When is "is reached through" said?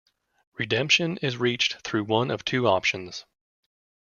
1.17-2.05